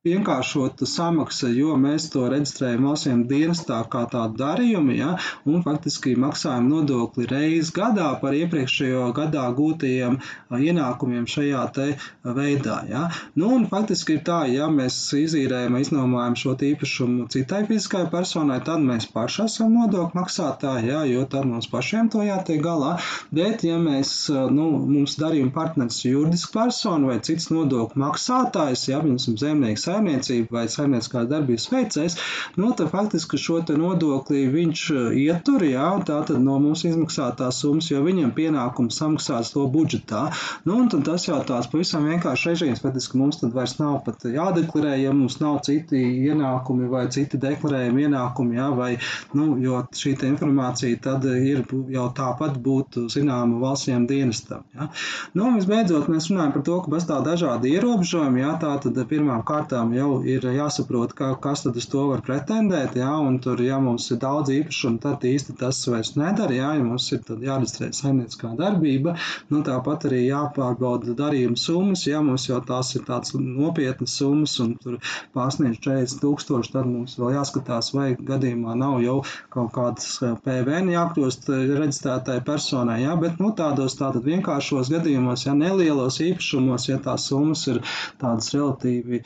vienkāršota 0.05 0.85
samaksa, 0.89 1.49
jo 1.49 1.75
mēs 1.81 2.11
to 2.13 2.27
reģistrējam 2.29 2.85
valstsiem 2.89 3.23
dienestā 3.29 3.79
kā 3.89 4.05
tādu 4.13 4.37
darījumu, 4.37 4.93
ja, 4.99 5.15
un 5.49 5.63
faktiski 5.65 6.13
maksājam 6.21 6.69
nodokli 6.69 7.25
reizi 7.31 7.73
gadā 7.73 8.11
par 8.21 8.37
iepriekšējo 8.37 9.07
gadā 9.17 9.47
gūtajiem 9.57 10.19
ienākumiem 10.59 11.25
šajā 11.31 11.63
te 11.77 11.87
veidā. 12.25 12.83
Ja. 12.91 13.07
Nu, 13.35 13.55
un 13.57 13.65
faktiski 13.71 14.19
ir 14.19 14.25
tā, 14.29 14.43
ja 14.53 14.69
mēs 14.73 14.99
izīrējam, 15.17 15.79
iznomājam 15.81 16.37
šo 16.43 16.55
īpašumu 16.69 17.29
citai 17.33 17.63
fiziskai 17.71 18.05
personai, 18.13 18.61
tad 18.65 18.85
mēs 18.85 19.09
paši 19.15 19.47
esam 19.47 19.73
nodokļu 19.79 20.21
maksātāji, 20.21 20.93
ja, 20.93 21.01
jo 21.09 21.25
tad 21.33 21.49
mums 21.49 21.71
pašiem 21.73 22.13
to 22.13 22.27
jātiek 22.27 22.61
galā. 22.65 22.99
Bet, 23.35 23.65
ja 23.65 23.81
mēs, 23.81 24.13
nu, 24.53 24.69
mums 24.85 25.17
darījuma 25.21 25.55
partneris 25.57 26.05
juridiska 26.05 26.53
persona 26.61 27.09
vai 27.09 27.19
cits 27.25 27.49
nodokļu 27.55 28.05
maksātājs, 28.05 28.87
ja, 28.93 29.01
piemēram, 29.01 29.41
zemnieks 29.41 29.89
saimniecība 29.95 30.59
vai 30.59 30.67
saimnieciskās 30.71 31.29
darbības 31.31 31.71
veicējs, 31.73 32.19
no 32.59 32.69
nu, 32.69 32.73
tad 32.77 32.91
faktiski 32.93 33.39
šo 33.41 33.61
nodokli 33.79 34.45
viņš 34.53 34.81
uh, 34.93 35.17
ietur, 35.17 35.63
jā, 35.67 35.87
tā 36.07 36.21
tad 36.27 36.41
no 36.43 36.59
mums 36.63 36.85
izmaksātās 36.85 37.61
summas, 37.63 37.91
jo 37.91 38.03
viņam 38.05 38.35
pienākums 38.37 38.99
samaksās 39.01 39.53
to 39.55 39.65
budžetā. 39.71 40.27
Nu, 40.67 40.79
un 40.83 40.91
tad 40.93 41.05
tas 41.07 41.27
jau 41.29 41.39
tāds 41.47 41.71
pavisam 41.71 42.09
vienkārši 42.09 42.51
režīms, 42.51 42.83
faktiski 42.85 43.21
mums 43.21 43.41
tad 43.41 43.55
vairs 43.57 43.77
nav 43.79 44.01
pat 44.07 44.27
jādeklarē, 44.29 44.97
ja 45.03 45.15
mums 45.17 45.39
nav 45.43 45.61
citi 45.67 46.01
ienākumi 46.29 46.91
vai 46.91 47.07
citi 47.15 47.41
deklarējumi 47.41 48.09
ienākumi, 48.09 48.59
jā, 48.59 48.69
vai, 48.77 48.91
nu, 49.39 49.55
jo 49.63 49.83
šī 49.95 50.17
informācija 50.29 50.99
tad 51.05 51.27
ir 51.29 51.65
jau 51.93 52.07
tāpat 52.17 52.59
būtu 52.65 53.07
zināma 53.13 53.61
valstsiem 53.63 54.07
dienestam. 54.11 54.65
Jā. 54.77 54.89
Nu, 55.37 55.51
visbeidzot, 55.57 56.09
mēs 56.13 56.31
runājam 56.31 56.55
par 56.57 56.67
to, 56.67 56.79
ka 56.85 56.93
pastāv 56.95 57.25
dažādi 57.27 57.75
ierobežojumi, 57.77 58.43
jā, 58.45 58.55
tā 58.63 58.75
tad 58.85 59.01
pirmām 59.11 59.45
kārtām 59.47 59.84
tiešām 59.85 59.95
jau 59.97 60.25
ir 60.25 60.41
jāsaprot, 60.41 61.13
kā, 61.15 61.35
kas 61.41 61.65
tad 61.65 61.77
uz 61.77 61.87
to 61.87 62.09
var 62.09 62.23
pretendēt. 62.25 62.97
Jā, 62.97 63.13
un 63.21 63.39
tur, 63.39 63.61
ja 63.61 63.79
mums 63.81 64.11
ir 64.11 64.19
daudz 64.19 64.51
īpašumu, 64.51 65.01
tad 65.01 65.25
īsti 65.25 65.57
tas 65.59 65.87
vairs 65.89 66.15
nedara. 66.17 66.53
Jā, 66.53 66.71
ja 66.79 66.85
mums 66.85 67.11
ir 67.13 67.21
jāreģistrē 67.21 67.93
saimnieciskā 67.93 68.55
darbība, 68.57 69.17
nu, 69.51 69.63
tāpat 69.65 70.07
arī 70.09 70.25
jāpārbauda 70.29 71.15
darījuma 71.15 71.57
summas. 71.57 72.07
Ja 72.07 72.23
mums 72.23 72.49
jau 72.49 72.61
tās 72.65 72.95
ir 72.95 73.05
tādas 73.05 73.35
nopietnas 73.35 74.17
summas 74.17 74.57
un 74.61 74.77
tur 74.81 74.99
pārsniedz 75.35 75.81
40 75.85 76.23
tūkstoši, 76.23 76.73
tad 76.73 76.89
mums 76.89 77.19
vēl 77.19 77.35
jāskatās, 77.37 77.93
vai 77.95 78.15
gadījumā 78.17 78.77
nav 78.79 79.01
jau 79.05 79.21
kaut 79.53 79.73
kādas 79.75 80.17
PVN 80.45 80.93
jākļūst 80.95 81.51
reģistrētai 81.51 82.41
personai. 82.47 83.03
Jā, 83.05 83.17
bet 83.21 83.41
nu, 83.43 83.53
tādos 83.57 83.99
tātad 83.99 84.25
vienkāršos 84.25 84.93
gadījumos, 84.95 85.47
ja 85.49 85.57
nelielos 85.59 86.21
īpašumos, 86.25 86.89
ja 86.89 87.01
tās 87.03 87.29
summas 87.29 87.67
ir 87.71 87.83
tādas 88.21 88.53
relatīvi 88.55 89.25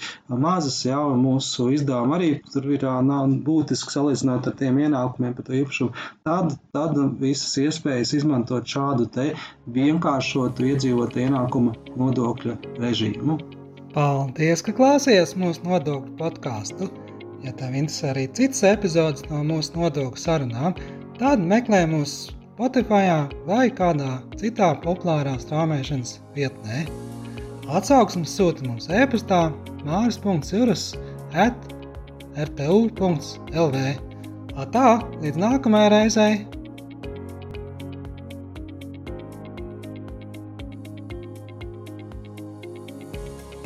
mazas, 0.48 0.78
jā, 0.86 0.98
un 1.12 1.20
mūsu 1.24 1.68
izdevumi 1.76 2.16
arī 2.18 2.30
tur 2.52 2.68
ir 2.72 2.86
nav 3.06 3.28
būtiski 3.46 3.94
salīdzinot 3.94 4.48
ar 4.50 4.56
tiem 4.58 4.80
ienākumiem 4.86 5.36
par 5.36 5.48
to 5.48 5.56
īpašumu, 5.60 6.06
tad, 6.28 6.56
tad 6.76 6.98
visas 7.20 7.54
iespējas 7.64 8.14
izmantot 8.20 8.68
šādu 8.68 9.08
te 9.14 9.30
vienkāršotu 9.76 10.72
iedzīvotu 10.72 11.24
ienākuma 11.26 11.76
nodokļa 12.00 12.58
režīmu. 12.80 13.38
Paldies, 13.94 14.62
ka 14.64 14.74
klausījāties 14.76 15.36
mūsu 15.40 15.64
nodokļu 15.66 16.16
podkāstu. 16.18 16.90
Ja 17.44 17.54
tev 17.56 17.76
interesē 17.78 18.12
arī 18.12 18.26
citas 18.34 18.64
epizodes 18.66 19.24
no 19.30 19.44
mūsu 19.46 19.78
nodokļu 19.78 20.20
sarunām, 20.24 20.76
tad 21.20 21.42
meklē 21.52 21.84
mūs 21.90 22.18
Spotify 22.58 23.06
vai 23.46 23.68
kādā 23.70 24.16
citā 24.40 24.72
populārā 24.82 25.36
strāmošanas 25.38 26.16
vietnē. 26.34 26.86
Atsauksmes 27.68 28.32
sūta 28.32 28.64
mums 28.64 28.86
e-pastā 28.88 29.50
māris.cirus 29.84 30.94
at 31.36 31.74
rtu.lv. 32.40 33.82
Tā, 34.72 34.86
līdz 35.20 35.42
nākamajai 35.42 35.90
reizei! 35.92 36.57